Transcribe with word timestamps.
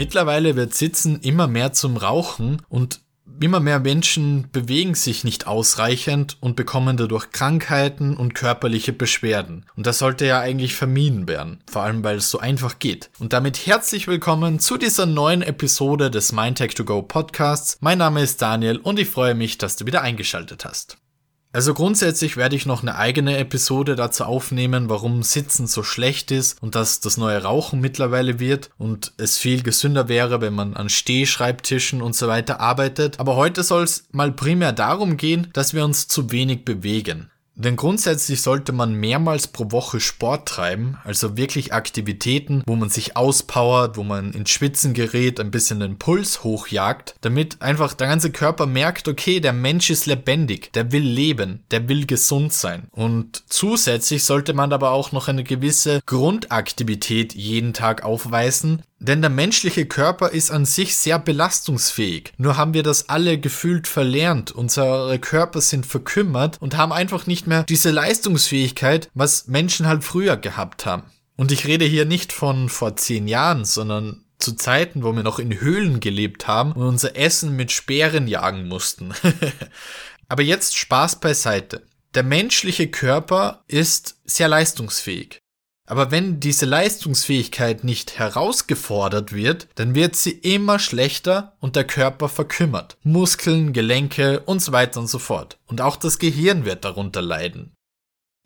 Mittlerweile 0.00 0.56
wird 0.56 0.72
Sitzen 0.72 1.20
immer 1.20 1.46
mehr 1.46 1.74
zum 1.74 1.98
Rauchen 1.98 2.62
und 2.70 3.00
immer 3.38 3.60
mehr 3.60 3.80
Menschen 3.80 4.48
bewegen 4.50 4.94
sich 4.94 5.24
nicht 5.24 5.46
ausreichend 5.46 6.38
und 6.40 6.56
bekommen 6.56 6.96
dadurch 6.96 7.32
Krankheiten 7.32 8.16
und 8.16 8.34
körperliche 8.34 8.94
Beschwerden. 8.94 9.66
Und 9.76 9.86
das 9.86 9.98
sollte 9.98 10.24
ja 10.24 10.40
eigentlich 10.40 10.74
vermieden 10.74 11.28
werden, 11.28 11.62
vor 11.70 11.82
allem 11.82 12.02
weil 12.02 12.16
es 12.16 12.30
so 12.30 12.38
einfach 12.38 12.78
geht. 12.78 13.10
Und 13.18 13.34
damit 13.34 13.66
herzlich 13.66 14.08
willkommen 14.08 14.58
zu 14.58 14.78
dieser 14.78 15.04
neuen 15.04 15.42
Episode 15.42 16.10
des 16.10 16.32
Mindtech 16.32 16.74
2 16.74 16.84
Go 16.84 17.02
Podcasts. 17.02 17.76
Mein 17.82 17.98
Name 17.98 18.22
ist 18.22 18.40
Daniel 18.40 18.78
und 18.78 18.98
ich 18.98 19.10
freue 19.10 19.34
mich, 19.34 19.58
dass 19.58 19.76
du 19.76 19.84
wieder 19.84 20.00
eingeschaltet 20.00 20.64
hast. 20.64 20.96
Also 21.52 21.74
grundsätzlich 21.74 22.36
werde 22.36 22.54
ich 22.54 22.64
noch 22.64 22.82
eine 22.82 22.94
eigene 22.94 23.36
Episode 23.38 23.96
dazu 23.96 24.24
aufnehmen, 24.24 24.88
warum 24.88 25.24
Sitzen 25.24 25.66
so 25.66 25.82
schlecht 25.82 26.30
ist 26.30 26.62
und 26.62 26.76
dass 26.76 27.00
das 27.00 27.16
neue 27.16 27.42
Rauchen 27.42 27.80
mittlerweile 27.80 28.38
wird 28.38 28.70
und 28.78 29.12
es 29.16 29.36
viel 29.36 29.64
gesünder 29.64 30.08
wäre, 30.08 30.40
wenn 30.40 30.54
man 30.54 30.76
an 30.76 30.88
Stehschreibtischen 30.88 32.02
und 32.02 32.14
so 32.14 32.28
weiter 32.28 32.60
arbeitet. 32.60 33.18
Aber 33.18 33.34
heute 33.34 33.64
soll 33.64 33.82
es 33.82 34.04
mal 34.12 34.30
primär 34.30 34.72
darum 34.72 35.16
gehen, 35.16 35.48
dass 35.52 35.74
wir 35.74 35.84
uns 35.84 36.06
zu 36.06 36.30
wenig 36.30 36.64
bewegen. 36.64 37.29
Denn 37.60 37.76
grundsätzlich 37.76 38.40
sollte 38.40 38.72
man 38.72 38.94
mehrmals 38.94 39.46
pro 39.46 39.70
Woche 39.70 40.00
Sport 40.00 40.48
treiben, 40.48 40.96
also 41.04 41.36
wirklich 41.36 41.74
Aktivitäten, 41.74 42.62
wo 42.66 42.74
man 42.74 42.88
sich 42.88 43.18
auspowert, 43.18 43.98
wo 43.98 44.02
man 44.02 44.32
ins 44.32 44.48
Schwitzen 44.48 44.94
gerät, 44.94 45.38
ein 45.38 45.50
bisschen 45.50 45.80
den 45.80 45.98
Puls 45.98 46.42
hochjagt, 46.42 47.16
damit 47.20 47.60
einfach 47.60 47.92
der 47.92 48.08
ganze 48.08 48.30
Körper 48.32 48.64
merkt, 48.64 49.08
okay, 49.08 49.40
der 49.40 49.52
Mensch 49.52 49.90
ist 49.90 50.06
lebendig, 50.06 50.72
der 50.72 50.90
will 50.90 51.02
leben, 51.02 51.62
der 51.70 51.86
will 51.88 52.06
gesund 52.06 52.54
sein. 52.54 52.88
Und 52.92 53.42
zusätzlich 53.50 54.24
sollte 54.24 54.54
man 54.54 54.72
aber 54.72 54.92
auch 54.92 55.12
noch 55.12 55.28
eine 55.28 55.44
gewisse 55.44 56.00
Grundaktivität 56.06 57.34
jeden 57.34 57.74
Tag 57.74 58.04
aufweisen, 58.04 58.82
denn 59.00 59.22
der 59.22 59.30
menschliche 59.30 59.86
Körper 59.86 60.28
ist 60.28 60.50
an 60.50 60.66
sich 60.66 60.94
sehr 60.94 61.18
belastungsfähig. 61.18 62.34
Nur 62.36 62.56
haben 62.56 62.74
wir 62.74 62.82
das 62.82 63.08
alle 63.08 63.38
gefühlt 63.38 63.88
verlernt. 63.88 64.52
Unsere 64.52 65.18
Körper 65.18 65.62
sind 65.62 65.86
verkümmert 65.86 66.60
und 66.60 66.76
haben 66.76 66.92
einfach 66.92 67.26
nicht 67.26 67.46
mehr 67.46 67.64
diese 67.64 67.90
Leistungsfähigkeit, 67.90 69.10
was 69.14 69.46
Menschen 69.46 69.86
halt 69.86 70.04
früher 70.04 70.36
gehabt 70.36 70.84
haben. 70.84 71.04
Und 71.36 71.50
ich 71.50 71.66
rede 71.66 71.86
hier 71.86 72.04
nicht 72.04 72.32
von 72.34 72.68
vor 72.68 72.96
zehn 72.96 73.26
Jahren, 73.26 73.64
sondern 73.64 74.24
zu 74.38 74.52
Zeiten, 74.52 75.02
wo 75.02 75.16
wir 75.16 75.22
noch 75.22 75.38
in 75.38 75.60
Höhlen 75.60 76.00
gelebt 76.00 76.46
haben 76.46 76.72
und 76.72 76.86
unser 76.86 77.16
Essen 77.16 77.56
mit 77.56 77.72
Speeren 77.72 78.28
jagen 78.28 78.68
mussten. 78.68 79.14
Aber 80.28 80.42
jetzt 80.42 80.76
Spaß 80.76 81.20
beiseite. 81.20 81.82
Der 82.14 82.22
menschliche 82.22 82.88
Körper 82.88 83.64
ist 83.68 84.18
sehr 84.24 84.48
leistungsfähig. 84.48 85.40
Aber 85.90 86.12
wenn 86.12 86.38
diese 86.38 86.66
Leistungsfähigkeit 86.66 87.82
nicht 87.82 88.16
herausgefordert 88.16 89.32
wird, 89.32 89.66
dann 89.74 89.96
wird 89.96 90.14
sie 90.14 90.30
immer 90.30 90.78
schlechter 90.78 91.56
und 91.58 91.74
der 91.74 91.82
Körper 91.82 92.28
verkümmert. 92.28 92.96
Muskeln, 93.02 93.72
Gelenke 93.72 94.38
und 94.46 94.62
so 94.62 94.70
weiter 94.70 95.00
und 95.00 95.08
so 95.08 95.18
fort. 95.18 95.58
Und 95.66 95.80
auch 95.80 95.96
das 95.96 96.20
Gehirn 96.20 96.64
wird 96.64 96.84
darunter 96.84 97.22
leiden. 97.22 97.72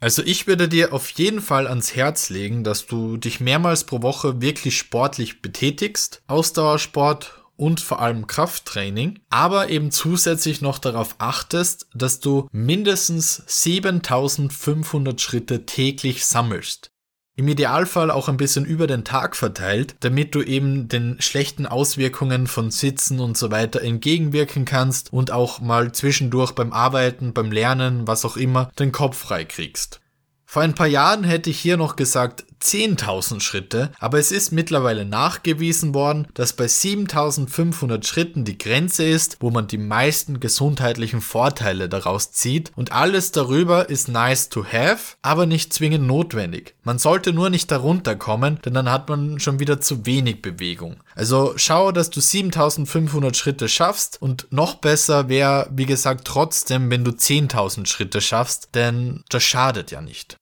Also 0.01 0.23
ich 0.23 0.47
würde 0.47 0.71
dir 0.71 0.95
auf 0.95 1.11
jeden 1.11 1.43
Fall 1.43 1.69
ans 1.69 1.95
Herz 1.95 2.31
legen, 2.31 2.65
dass 2.65 2.87
du 2.87 3.19
dich 3.19 3.41
mehrmals 3.41 3.85
pro 3.85 4.01
Woche 4.01 4.41
wirklich 4.41 4.79
sportlich 4.79 5.43
betätigst, 5.43 6.23
Ausdauersport 6.27 7.43
und 7.57 7.79
vor 7.79 8.01
allem 8.01 8.27
Krafttraining, 8.27 9.21
aber 9.29 9.69
eben 9.69 9.91
zusätzlich 9.91 10.63
noch 10.63 10.79
darauf 10.79 11.17
achtest, 11.19 11.89
dass 11.93 12.21
du 12.21 12.49
mindestens 12.53 13.43
7500 13.47 15.21
Schritte 15.21 15.67
täglich 15.67 16.25
sammelst. 16.25 16.91
Im 17.37 17.49
Idealfall 17.49 18.13
auch 18.13 18.29
ein 18.29 18.37
bisschen 18.37 18.65
über 18.65 18.87
den 18.87 19.03
Tag 19.03 19.35
verteilt, 19.35 19.97
damit 20.01 20.37
du 20.37 20.43
eben 20.43 20.87
den 20.87 21.21
schlechten 21.21 21.67
Auswirkungen 21.67 22.47
von 22.47 22.71
Sitzen 22.71 23.19
und 23.19 23.37
so 23.37 23.51
weiter 23.51 23.83
entgegenwirken 23.83 24.65
kannst 24.65 25.13
und 25.13 25.33
auch 25.33 25.61
mal 25.61 25.91
zwischendurch 25.91 26.53
beim 26.53 26.73
Arbeiten, 26.73 27.33
beim 27.33 27.51
Lernen, 27.51 28.07
was 28.07 28.25
auch 28.25 28.37
immer, 28.37 28.71
den 28.79 28.93
Kopf 28.93 29.17
frei 29.17 29.45
kriegst. 29.45 30.01
Vor 30.45 30.63
ein 30.63 30.77
paar 30.77 30.87
Jahren 30.87 31.25
hätte 31.25 31.51
ich 31.51 31.59
hier 31.59 31.77
noch 31.77 31.97
gesagt 31.97 32.45
10.000 32.65 33.41
Schritte, 33.41 33.93
aber 33.99 34.19
es 34.19 34.33
ist 34.33 34.51
mittlerweile 34.51 35.05
nachgewiesen 35.05 35.95
worden, 35.95 36.27
dass 36.35 36.55
bei 36.55 36.65
7.500 36.65 38.07
Schritten 38.07 38.45
die 38.45 38.57
Grenze 38.57 39.05
ist, 39.05 39.37
wo 39.41 39.51
man 39.51 39.67
die 39.67 39.79
meisten 39.79 40.41
gesundheitlichen 40.41 41.21
Vorteile 41.21 41.89
daraus 41.89 42.33
zieht 42.33 42.73
und 42.75 42.93
alles 42.93 43.33
darüber 43.33 43.91
ist 43.91 44.09
nice 44.09 44.49
to 44.49 44.65
have, 44.65 45.17
aber 45.23 45.47
nicht 45.47 45.73
zwingend 45.75 46.07
notwendig. 46.07 46.75
Man 46.83 46.99
sollte 46.99 47.33
nur 47.33 47.51
nicht 47.51 47.71
darunter 47.71 48.17
kommen, 48.17 48.59
denn 48.65 48.75
dann 48.75 48.91
hat 48.91 49.09
man 49.09 49.39
schon 49.39 49.61
wieder 49.61 49.81
zu 49.81 50.07
wenig 50.07 50.41
Bewegung. 50.41 50.97
Also 51.15 51.53
schau, 51.57 51.93
dass 51.93 52.11
du 52.11 52.21
7.500 52.21 53.35
Schritte 53.35 53.69
schaffst 53.69 54.21
und 54.21 54.47
noch 54.51 54.77
besser 54.77 55.29
wäre, 55.29 55.69
wie 55.71 55.87
gesagt, 55.87 56.27
trotzdem, 56.27 56.91
wenn 56.91 57.05
du 57.05 57.11
10.000 57.11 57.87
Schritte 57.87 58.21
schaffst, 58.21 58.71
denn 58.75 59.23
das 59.29 59.43
schadet 59.43 59.91
ja 59.91 60.01
nicht. 60.01 60.39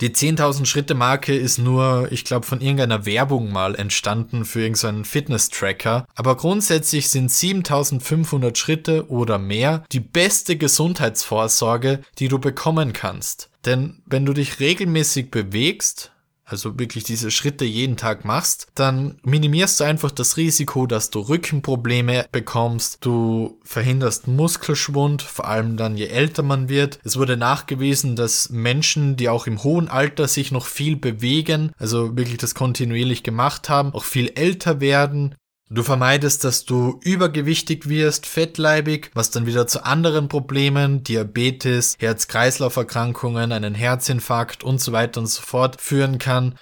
Die 0.00 0.10
10.000 0.10 0.66
Schritte 0.66 0.94
Marke 0.94 1.34
ist 1.34 1.58
nur, 1.58 2.08
ich 2.10 2.24
glaube, 2.24 2.46
von 2.46 2.60
irgendeiner 2.60 3.06
Werbung 3.06 3.50
mal 3.50 3.74
entstanden 3.74 4.44
für 4.44 4.60
irgendeinen 4.60 5.06
Fitness-Tracker. 5.06 6.06
Aber 6.14 6.36
grundsätzlich 6.36 7.08
sind 7.08 7.30
7.500 7.30 8.56
Schritte 8.56 9.08
oder 9.08 9.38
mehr 9.38 9.84
die 9.92 10.00
beste 10.00 10.56
Gesundheitsvorsorge, 10.56 12.00
die 12.18 12.28
du 12.28 12.38
bekommen 12.38 12.92
kannst. 12.92 13.48
Denn 13.64 14.02
wenn 14.04 14.26
du 14.26 14.34
dich 14.34 14.60
regelmäßig 14.60 15.30
bewegst, 15.30 16.12
also 16.46 16.78
wirklich 16.78 17.04
diese 17.04 17.30
Schritte 17.30 17.64
jeden 17.64 17.96
Tag 17.96 18.24
machst, 18.24 18.68
dann 18.74 19.18
minimierst 19.24 19.80
du 19.80 19.84
einfach 19.84 20.12
das 20.12 20.36
Risiko, 20.36 20.86
dass 20.86 21.10
du 21.10 21.18
Rückenprobleme 21.20 22.26
bekommst, 22.30 22.98
du 23.04 23.58
verhinderst 23.64 24.28
Muskelschwund, 24.28 25.22
vor 25.22 25.48
allem 25.48 25.76
dann 25.76 25.96
je 25.96 26.06
älter 26.06 26.44
man 26.44 26.68
wird. 26.68 27.00
Es 27.02 27.18
wurde 27.18 27.36
nachgewiesen, 27.36 28.14
dass 28.14 28.50
Menschen, 28.50 29.16
die 29.16 29.28
auch 29.28 29.46
im 29.46 29.62
hohen 29.64 29.88
Alter 29.88 30.28
sich 30.28 30.52
noch 30.52 30.66
viel 30.66 30.96
bewegen, 30.96 31.72
also 31.78 32.16
wirklich 32.16 32.38
das 32.38 32.54
kontinuierlich 32.54 33.24
gemacht 33.24 33.68
haben, 33.68 33.92
auch 33.92 34.04
viel 34.04 34.32
älter 34.36 34.80
werden, 34.80 35.34
Du 35.68 35.82
vermeidest, 35.82 36.44
dass 36.44 36.64
du 36.64 37.00
übergewichtig 37.02 37.88
wirst, 37.88 38.26
fettleibig, 38.26 39.10
was 39.14 39.32
dann 39.32 39.46
wieder 39.46 39.66
zu 39.66 39.84
anderen 39.84 40.28
Problemen, 40.28 41.02
Diabetes, 41.02 41.96
Herz-Kreislauf-Erkrankungen, 41.98 43.50
einen 43.50 43.74
Herzinfarkt 43.74 44.62
und 44.62 44.80
so 44.80 44.92
weiter 44.92 45.20
und 45.20 45.26
so 45.26 45.42
fort 45.42 45.80
führen 45.80 46.18
kann. 46.18 46.56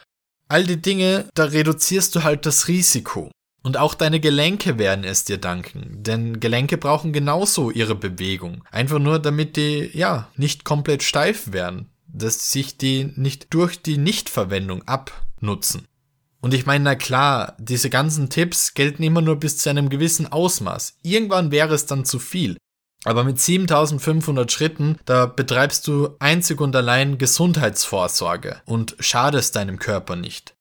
All 0.49 0.65
die 0.65 0.81
Dinge, 0.81 1.29
da 1.35 1.45
reduzierst 1.45 2.15
du 2.15 2.23
halt 2.23 2.47
das 2.47 2.69
Risiko. 2.69 3.31
Und 3.63 3.77
auch 3.77 3.95
deine 3.95 4.21
Gelenke 4.21 4.79
werden 4.79 5.05
es 5.05 5.25
dir 5.25 5.39
danken, 5.39 6.03
denn 6.03 6.41
Gelenke 6.41 6.77
brauchen 6.77 7.13
genauso 7.15 7.71
ihre 7.71 7.95
Bewegung. 7.95 8.63
Einfach 8.71 8.99
nur, 8.99 9.19
damit 9.19 9.57
die, 9.57 9.91
ja, 9.95 10.29
nicht 10.37 10.65
komplett 10.65 11.03
steif 11.03 11.53
werden, 11.53 11.91
dass 12.07 12.53
sich 12.53 12.79
die 12.79 13.13
nicht 13.17 13.53
durch 13.53 13.81
die 13.81 13.97
Nichtverwendung 13.99 14.83
abnutzen. 14.87 15.87
Und 16.45 16.53
ich 16.53 16.67
meine, 16.67 16.85
na 16.85 16.95
klar, 16.95 17.57
diese 17.59 17.89
ganzen 17.89 18.29
Tipps 18.29 18.75
gelten 18.75 19.03
immer 19.03 19.23
nur 19.23 19.37
bis 19.37 19.57
zu 19.57 19.71
einem 19.71 19.89
gewissen 19.89 20.31
Ausmaß. 20.31 20.99
Irgendwann 21.01 21.51
wäre 21.51 21.73
es 21.73 21.87
dann 21.87 22.05
zu 22.05 22.19
viel. 22.19 22.59
Aber 23.05 23.25
mit 23.25 23.41
7500 23.41 24.53
Schritten, 24.53 24.99
da 25.07 25.25
betreibst 25.25 25.87
du 25.87 26.17
einzig 26.19 26.61
und 26.61 26.77
allein 26.77 27.17
Gesundheitsvorsorge 27.17 28.61
und 28.67 28.95
schadest 28.99 29.57
deinem 29.57 29.79
Körper 29.79 30.17
nicht. 30.17 30.55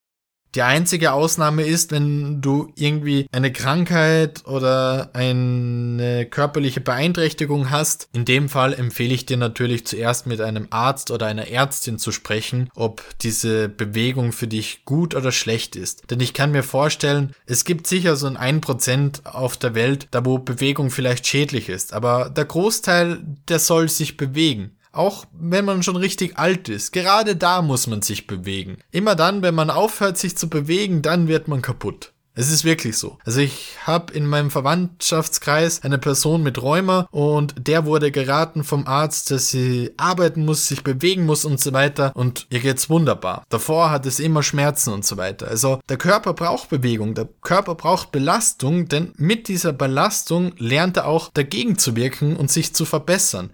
Die 0.56 0.62
einzige 0.62 1.14
Ausnahme 1.14 1.64
ist, 1.64 1.91
wenn 1.91 2.40
du 2.40 2.72
irgendwie 2.75 3.25
eine 3.31 3.52
Krankheit 3.52 4.46
oder 4.46 5.09
eine 5.14 6.28
körperliche 6.28 6.80
Beeinträchtigung 6.80 7.72
hast. 7.72 8.08
In 8.14 8.24
dem 8.24 8.50
Fall 8.50 8.74
empfehle 8.74 9.16
ich 9.16 9.25
dir 9.25 9.38
natürlich 9.38 9.88
zuerst 9.88 10.28
mit 10.28 10.42
einem 10.42 10.68
Arzt 10.69 11.10
oder 11.10 11.25
einer 11.25 11.48
Ärztin 11.48 11.98
zu 11.98 12.12
sprechen, 12.12 12.69
ob 12.75 13.01
diese 13.22 13.68
Bewegung 13.68 14.31
für 14.31 14.48
dich 14.48 14.86
gut 14.86 15.16
oder 15.16 15.31
schlecht 15.31 15.75
ist. 15.75 16.12
Denn 16.12 16.19
ich 16.19 16.36
kann 16.36 16.51
mir 16.51 16.63
vorstellen, 16.63 17.33
es 17.48 17.66
gibt 17.66 17.88
sicher 17.88 18.16
so 18.16 18.28
ein 18.28 18.62
1% 18.62 19.25
auf 19.25 19.57
der 19.57 19.74
Welt, 19.74 20.07
da 20.12 20.24
wo 20.24 20.38
Bewegung 20.38 20.92
vielleicht 20.92 21.25
schädlich 21.25 21.68
ist. 21.68 21.94
Aber 21.94 22.30
der 22.30 22.45
Großteil, 22.45 23.24
der 23.48 23.57
soll 23.57 23.89
sich 23.89 24.18
bewegen. 24.18 24.78
Auch 24.94 25.25
wenn 25.34 25.66
man 25.66 25.84
schon 25.84 25.95
richtig 25.95 26.38
alt 26.38 26.69
ist. 26.69 26.94
Gerade 26.94 27.36
da 27.36 27.62
muss 27.62 27.88
man 27.88 28.01
sich 28.01 28.28
bewegen. 28.28 28.78
Immer 28.92 29.16
dann, 29.16 29.42
wenn 29.42 29.56
man 29.56 29.69
aufhört, 29.69 30.18
sich 30.18 30.38
zu 30.38 30.50
bewegen, 30.50 31.01
dann 31.01 31.28
wird 31.28 31.48
man 31.48 31.62
kaputt. 31.62 32.13
Es 32.36 32.51
ist 32.51 32.63
wirklich 32.63 32.98
so. 32.98 33.19
Also 33.25 33.42
ich 33.42 33.75
habe 33.86 34.12
in 34.13 34.25
meinem 34.25 34.50
Verwandtschaftskreis 34.50 35.84
eine 35.84 36.00
Person 36.00 36.42
mit 36.42 36.62
Rheuma 36.62 37.07
und 37.12 37.54
der 37.68 37.86
wurde 37.86 38.12
geraten 38.12 38.63
vom 38.63 38.88
Arzt, 38.88 39.30
dass 39.30 39.50
sie 39.50 39.92
arbeiten 39.98 40.44
muss, 40.44 40.68
sich 40.68 40.84
bewegen 40.84 41.28
muss 41.28 41.45
und 41.45 41.60
so 41.60 41.74
weiter 41.74 42.12
und 42.16 42.48
ihr 42.50 42.60
geht's 42.60 42.90
wunderbar. 42.90 43.44
Davor 43.50 43.92
hat 43.92 44.07
es 44.07 44.19
immer 44.19 44.42
Schmerzen 44.42 44.94
und 44.94 45.06
so 45.06 45.18
weiter. 45.18 45.48
Also 45.48 45.80
der 45.90 45.98
Körper 45.98 46.34
braucht 46.34 46.69
Bewegung, 46.69 47.13
der 47.13 47.30
Körper 47.42 47.75
braucht 47.75 48.12
Belastung, 48.12 48.88
denn 48.88 49.13
mit 49.16 49.48
dieser 49.48 49.74
Belastung 49.74 50.54
lernt 50.57 50.98
er 50.98 51.06
auch 51.07 51.30
dagegen 51.31 51.78
zu 51.78 51.95
wirken 51.95 52.36
und 52.36 52.50
sich 52.50 52.74
zu 52.74 52.86
verbessern. 52.86 53.51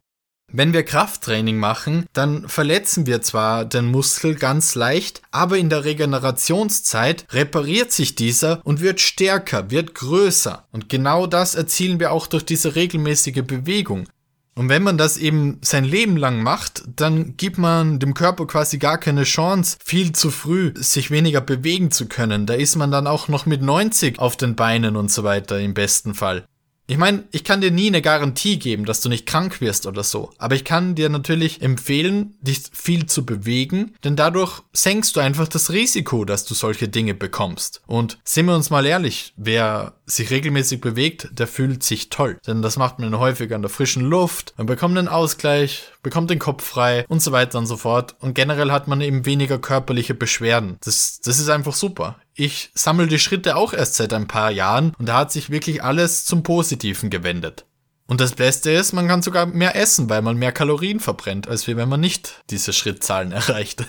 Wenn 0.52 0.74
wir 0.74 0.84
Krafttraining 0.84 1.58
machen, 1.58 2.06
dann 2.14 2.50
verletzen 2.50 3.06
wir 3.06 3.22
zwar 3.22 3.66
den 3.66 3.86
Muskel 3.86 4.34
ganz 4.34 4.74
leicht, 4.74 5.22
aber 5.30 5.58
in 5.58 5.70
der 5.70 5.86
Regenerationszeit 5.86 7.26
repariert 7.32 7.92
sich 7.92 8.16
dieser 8.16 8.60
und 8.64 8.82
wird 8.82 9.00
stärker, 9.00 9.70
wird 9.70 9.94
größer. 9.94 10.66
Und 10.72 10.90
genau 10.90 11.28
das 11.28 11.54
erzielen 11.54 12.00
wir 12.00 12.12
auch 12.12 12.26
durch 12.26 12.46
diese 12.46 12.76
regelmäßige 12.76 13.44
Bewegung. 13.44 14.08
Und 14.56 14.68
wenn 14.70 14.84
man 14.84 14.98
das 14.98 15.18
eben 15.18 15.60
sein 15.62 15.86
Leben 15.86 16.18
lang 16.18 16.42
macht, 16.44 16.84
dann 16.96 17.38
gibt 17.38 17.58
man 17.58 18.00
dem 18.00 18.14
Körper 18.14 18.46
quasi 18.46 18.78
gar 18.78 18.98
keine 18.98 19.24
Chance, 19.24 19.78
viel 19.86 20.12
zu 20.12 20.32
früh 20.32 20.74
sich 20.76 21.12
weniger 21.12 21.42
bewegen 21.42 21.92
zu 21.92 22.08
können. 22.08 22.46
Da 22.46 22.56
ist 22.56 22.76
man 22.76 22.92
dann 22.92 23.08
auch 23.08 23.30
noch 23.30 23.46
mit 23.46 23.62
90 23.62 24.20
auf 24.20 24.36
den 24.36 24.56
Beinen 24.56 24.96
und 24.96 25.12
so 25.12 25.24
weiter 25.24 25.60
im 25.60 25.74
besten 25.74 26.14
Fall. 26.14 26.44
Ich 26.90 26.98
meine, 26.98 27.26
ich 27.32 27.44
kann 27.44 27.62
dir 27.62 27.70
nie 27.70 27.86
eine 27.86 28.02
Garantie 28.02 28.58
geben, 28.58 28.84
dass 28.84 29.00
du 29.00 29.10
nicht 29.10 29.28
krank 29.28 29.62
wirst 29.62 29.86
oder 29.86 30.04
so. 30.04 30.32
Aber 30.40 30.56
ich 30.56 30.66
kann 30.66 30.96
dir 30.96 31.10
natürlich 31.10 31.62
empfehlen, 31.62 32.36
dich 32.42 32.64
viel 32.74 33.06
zu 33.06 33.28
bewegen, 33.28 33.94
denn 34.04 34.16
dadurch 34.16 34.64
senkst 34.74 35.16
du 35.16 35.20
einfach 35.20 35.48
das 35.48 35.70
Risiko, 35.70 36.26
dass 36.26 36.46
du 36.46 36.56
solche 36.56 36.88
Dinge 36.88 37.14
bekommst. 37.14 37.84
Und 37.86 38.18
sind 38.24 38.48
wir 38.48 38.56
uns 38.56 38.72
mal 38.72 38.88
ehrlich, 38.88 39.36
wer 39.38 39.94
sich 40.08 40.32
regelmäßig 40.32 40.82
bewegt, 40.82 41.30
der 41.32 41.46
fühlt 41.46 41.84
sich 41.84 42.10
toll. 42.10 42.40
Denn 42.48 42.64
das 42.64 42.78
macht 42.78 42.98
man 42.98 43.20
häufig 43.20 43.54
an 43.54 43.62
der 43.62 43.70
frischen 43.70 44.04
Luft, 44.04 44.56
man 44.58 44.66
bekommt 44.66 44.98
einen 44.98 45.10
Ausgleich, 45.10 45.92
bekommt 46.02 46.30
den 46.30 46.40
Kopf 46.40 46.64
frei 46.64 47.06
und 47.08 47.22
so 47.22 47.32
weiter 47.32 47.58
und 47.58 47.66
so 47.66 47.78
fort. 47.78 48.16
Und 48.20 48.34
generell 48.34 48.72
hat 48.72 48.88
man 48.88 49.02
eben 49.02 49.26
weniger 49.26 49.60
körperliche 49.60 50.14
Beschwerden. 50.14 50.78
Das, 50.82 51.20
das 51.22 51.40
ist 51.40 51.50
einfach 51.50 51.74
super. 51.74 52.18
Ich 52.34 52.72
sammle 52.74 53.08
die 53.08 53.20
Schritte 53.20 53.56
auch 53.56 53.74
erst 53.74 53.96
seit 53.96 54.14
ein 54.14 54.28
paar 54.28 54.52
Jahren 54.52 54.94
und 54.98 55.08
da 55.08 55.18
hat 55.18 55.32
sich 55.32 55.50
wirklich 55.50 55.84
alles 55.84 56.26
zum 56.26 56.44
Positiven 56.44 57.10
gewendet. 57.10 57.66
Und 58.08 58.22
das 58.22 58.34
Beste 58.34 58.72
ist, 58.72 58.94
man 58.94 59.08
kann 59.08 59.22
sogar 59.22 59.46
mehr 59.46 59.76
essen, 59.76 60.10
weil 60.10 60.24
man 60.24 60.36
mehr 60.36 60.52
Kalorien 60.52 61.00
verbrennt, 61.00 61.48
als 61.48 61.68
wenn 61.68 61.88
man 61.88 62.00
nicht 62.00 62.44
diese 62.50 62.74
Schrittzahlen 62.74 63.32
erreicht. 63.34 63.86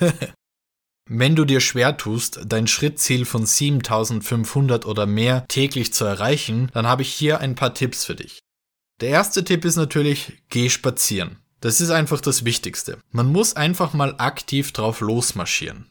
Wenn 1.08 1.34
du 1.34 1.44
dir 1.44 1.60
schwer 1.60 1.96
tust, 1.96 2.40
dein 2.46 2.66
Schrittziel 2.66 3.24
von 3.24 3.46
7500 3.46 4.86
oder 4.86 5.06
mehr 5.06 5.44
täglich 5.48 5.92
zu 5.92 6.04
erreichen, 6.04 6.70
dann 6.72 6.86
habe 6.86 7.02
ich 7.02 7.12
hier 7.12 7.40
ein 7.40 7.54
paar 7.54 7.74
Tipps 7.74 8.04
für 8.04 8.14
dich. 8.14 8.38
Der 9.00 9.08
erste 9.08 9.42
Tipp 9.42 9.64
ist 9.64 9.76
natürlich, 9.76 10.34
geh 10.50 10.68
spazieren. 10.68 11.38
Das 11.60 11.80
ist 11.80 11.90
einfach 11.90 12.20
das 12.20 12.44
Wichtigste. 12.44 12.98
Man 13.12 13.30
muss 13.30 13.54
einfach 13.54 13.92
mal 13.92 14.14
aktiv 14.18 14.72
drauf 14.72 15.00
losmarschieren. 15.00 15.86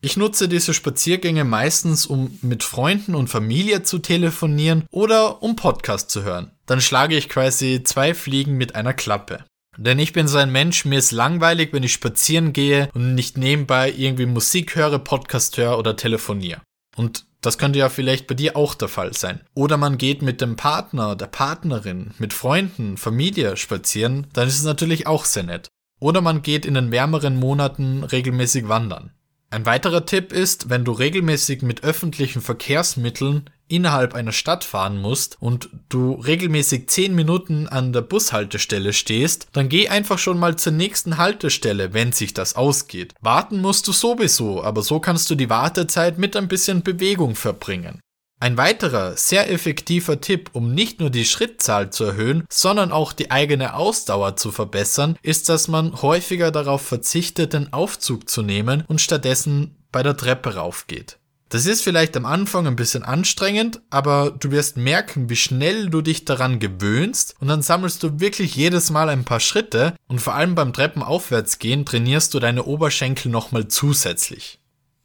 Ich 0.00 0.16
nutze 0.16 0.48
diese 0.48 0.74
Spaziergänge 0.74 1.44
meistens, 1.44 2.06
um 2.06 2.38
mit 2.42 2.62
Freunden 2.62 3.14
und 3.14 3.28
Familie 3.28 3.82
zu 3.82 3.98
telefonieren 3.98 4.84
oder 4.90 5.42
um 5.42 5.56
Podcast 5.56 6.10
zu 6.10 6.22
hören. 6.22 6.50
Dann 6.66 6.80
schlage 6.80 7.16
ich 7.16 7.28
quasi 7.28 7.82
zwei 7.84 8.14
Fliegen 8.14 8.56
mit 8.56 8.74
einer 8.74 8.94
Klappe. 8.94 9.44
Denn 9.78 9.98
ich 9.98 10.12
bin 10.12 10.26
so 10.26 10.38
ein 10.38 10.50
Mensch, 10.50 10.84
mir 10.84 10.98
ist 10.98 11.12
langweilig, 11.12 11.72
wenn 11.72 11.82
ich 11.82 11.92
spazieren 11.92 12.52
gehe 12.52 12.88
und 12.94 13.14
nicht 13.14 13.36
nebenbei 13.36 13.92
irgendwie 13.96 14.26
Musik 14.26 14.74
höre, 14.74 14.98
Podcast 14.98 15.56
höre 15.56 15.78
oder 15.78 15.96
telefoniere. 15.96 16.62
Und 16.96 17.26
das 17.46 17.58
könnte 17.58 17.78
ja 17.78 17.88
vielleicht 17.88 18.26
bei 18.26 18.34
dir 18.34 18.56
auch 18.56 18.74
der 18.74 18.88
Fall 18.88 19.12
sein. 19.14 19.40
Oder 19.54 19.76
man 19.76 19.98
geht 19.98 20.20
mit 20.20 20.40
dem 20.40 20.56
Partner, 20.56 21.14
der 21.14 21.28
Partnerin, 21.28 22.10
mit 22.18 22.32
Freunden, 22.32 22.96
Familie 22.96 23.56
spazieren, 23.56 24.26
dann 24.32 24.48
ist 24.48 24.58
es 24.58 24.64
natürlich 24.64 25.06
auch 25.06 25.24
sehr 25.24 25.44
nett. 25.44 25.68
Oder 26.00 26.20
man 26.20 26.42
geht 26.42 26.66
in 26.66 26.74
den 26.74 26.90
wärmeren 26.90 27.36
Monaten 27.36 28.02
regelmäßig 28.02 28.68
wandern. 28.68 29.12
Ein 29.48 29.64
weiterer 29.64 30.04
Tipp 30.04 30.32
ist, 30.32 30.70
wenn 30.70 30.84
du 30.84 30.90
regelmäßig 30.90 31.62
mit 31.62 31.84
öffentlichen 31.84 32.42
Verkehrsmitteln 32.42 33.48
innerhalb 33.68 34.14
einer 34.14 34.32
Stadt 34.32 34.64
fahren 34.64 35.00
musst 35.00 35.36
und 35.40 35.68
du 35.88 36.12
regelmäßig 36.12 36.88
10 36.88 37.14
Minuten 37.14 37.68
an 37.68 37.92
der 37.92 38.02
Bushaltestelle 38.02 38.92
stehst, 38.92 39.48
dann 39.52 39.68
geh 39.68 39.88
einfach 39.88 40.18
schon 40.18 40.38
mal 40.38 40.56
zur 40.56 40.72
nächsten 40.72 41.18
Haltestelle, 41.18 41.94
wenn 41.94 42.12
sich 42.12 42.34
das 42.34 42.56
ausgeht. 42.56 43.14
Warten 43.20 43.60
musst 43.60 43.88
du 43.88 43.92
sowieso, 43.92 44.62
aber 44.62 44.82
so 44.82 45.00
kannst 45.00 45.30
du 45.30 45.34
die 45.34 45.50
Wartezeit 45.50 46.18
mit 46.18 46.36
ein 46.36 46.48
bisschen 46.48 46.82
Bewegung 46.82 47.34
verbringen. 47.34 48.00
Ein 48.38 48.58
weiterer 48.58 49.16
sehr 49.16 49.50
effektiver 49.50 50.20
Tipp, 50.20 50.50
um 50.52 50.74
nicht 50.74 51.00
nur 51.00 51.08
die 51.08 51.24
Schrittzahl 51.24 51.88
zu 51.88 52.04
erhöhen, 52.04 52.44
sondern 52.50 52.92
auch 52.92 53.14
die 53.14 53.30
eigene 53.30 53.74
Ausdauer 53.74 54.36
zu 54.36 54.52
verbessern, 54.52 55.16
ist, 55.22 55.48
dass 55.48 55.68
man 55.68 56.02
häufiger 56.02 56.50
darauf 56.50 56.82
verzichtet, 56.82 57.54
den 57.54 57.72
Aufzug 57.72 58.28
zu 58.28 58.42
nehmen 58.42 58.84
und 58.88 59.00
stattdessen 59.00 59.76
bei 59.90 60.02
der 60.02 60.18
Treppe 60.18 60.56
raufgeht. 60.56 61.18
Das 61.48 61.66
ist 61.66 61.82
vielleicht 61.82 62.16
am 62.16 62.26
Anfang 62.26 62.66
ein 62.66 62.74
bisschen 62.74 63.04
anstrengend, 63.04 63.80
aber 63.88 64.32
du 64.32 64.50
wirst 64.50 64.76
merken, 64.76 65.30
wie 65.30 65.36
schnell 65.36 65.88
du 65.90 66.02
dich 66.02 66.24
daran 66.24 66.58
gewöhnst 66.58 67.36
und 67.38 67.46
dann 67.46 67.62
sammelst 67.62 68.02
du 68.02 68.18
wirklich 68.18 68.56
jedes 68.56 68.90
Mal 68.90 69.08
ein 69.08 69.24
paar 69.24 69.38
Schritte 69.38 69.94
und 70.08 70.20
vor 70.20 70.34
allem 70.34 70.56
beim 70.56 70.72
Treppenaufwärtsgehen 70.72 71.86
trainierst 71.86 72.34
du 72.34 72.40
deine 72.40 72.64
Oberschenkel 72.64 73.30
nochmal 73.30 73.68
zusätzlich. 73.68 74.58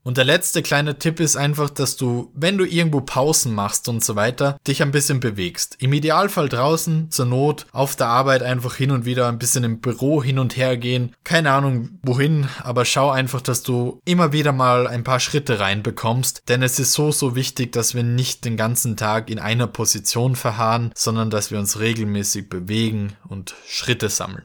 Und 0.03 0.17
der 0.17 0.25
letzte 0.25 0.61
kleine 0.61 0.97
Tipp 0.97 1.19
ist 1.19 1.35
einfach, 1.35 1.69
dass 1.69 1.95
du, 1.95 2.31
wenn 2.33 2.57
du 2.57 2.65
irgendwo 2.65 3.01
Pausen 3.01 3.53
machst 3.53 3.87
und 3.87 4.03
so 4.03 4.15
weiter, 4.15 4.57
dich 4.67 4.81
ein 4.81 4.91
bisschen 4.91 5.19
bewegst. 5.19 5.75
Im 5.79 5.93
Idealfall 5.93 6.49
draußen, 6.49 7.11
zur 7.11 7.25
Not, 7.25 7.67
auf 7.71 7.95
der 7.95 8.07
Arbeit 8.07 8.41
einfach 8.41 8.75
hin 8.75 8.91
und 8.91 9.05
wieder 9.05 9.27
ein 9.27 9.37
bisschen 9.37 9.63
im 9.63 9.79
Büro 9.79 10.23
hin 10.23 10.39
und 10.39 10.57
her 10.57 10.77
gehen. 10.77 11.13
Keine 11.23 11.51
Ahnung 11.51 11.99
wohin, 12.01 12.47
aber 12.63 12.85
schau 12.85 13.11
einfach, 13.11 13.41
dass 13.41 13.61
du 13.61 13.99
immer 14.05 14.33
wieder 14.33 14.51
mal 14.51 14.87
ein 14.87 15.03
paar 15.03 15.19
Schritte 15.19 15.59
reinbekommst. 15.59 16.43
Denn 16.49 16.63
es 16.63 16.79
ist 16.79 16.93
so, 16.93 17.11
so 17.11 17.35
wichtig, 17.35 17.71
dass 17.71 17.93
wir 17.93 18.03
nicht 18.03 18.43
den 18.45 18.57
ganzen 18.57 18.97
Tag 18.97 19.29
in 19.29 19.39
einer 19.39 19.67
Position 19.67 20.35
verharren, 20.35 20.91
sondern 20.95 21.29
dass 21.29 21.51
wir 21.51 21.59
uns 21.59 21.79
regelmäßig 21.79 22.49
bewegen 22.49 23.13
und 23.27 23.53
Schritte 23.67 24.09
sammeln. 24.09 24.43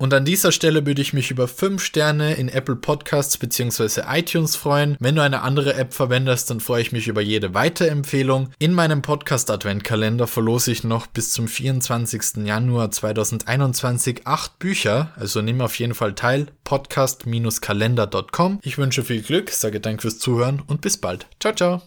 Und 0.00 0.14
an 0.14 0.24
dieser 0.24 0.50
Stelle 0.50 0.86
würde 0.86 1.02
ich 1.02 1.12
mich 1.12 1.30
über 1.30 1.46
5 1.46 1.84
Sterne 1.84 2.32
in 2.32 2.48
Apple 2.48 2.76
Podcasts 2.76 3.36
bzw. 3.36 4.00
iTunes 4.08 4.56
freuen. 4.56 4.96
Wenn 4.98 5.14
du 5.14 5.22
eine 5.22 5.42
andere 5.42 5.74
App 5.74 5.92
verwendest, 5.92 6.48
dann 6.48 6.60
freue 6.60 6.80
ich 6.80 6.90
mich 6.90 7.06
über 7.06 7.20
jede 7.20 7.52
Weiterempfehlung. 7.52 8.48
In 8.58 8.72
meinem 8.72 9.02
Podcast 9.02 9.50
Adventkalender 9.50 10.26
verlose 10.26 10.72
ich 10.72 10.84
noch 10.84 11.06
bis 11.06 11.32
zum 11.32 11.48
24. 11.48 12.46
Januar 12.46 12.90
2021 12.90 14.26
acht 14.26 14.58
Bücher, 14.58 15.12
also 15.16 15.42
nimm 15.42 15.60
auf 15.60 15.78
jeden 15.78 15.92
Fall 15.92 16.14
teil. 16.14 16.46
Podcast-kalender.com. 16.64 18.60
Ich 18.62 18.78
wünsche 18.78 19.04
viel 19.04 19.20
Glück, 19.20 19.50
sage 19.50 19.80
Dank 19.80 20.00
fürs 20.00 20.18
Zuhören 20.18 20.62
und 20.66 20.80
bis 20.80 20.96
bald. 20.96 21.26
Ciao, 21.40 21.54
ciao. 21.54 21.82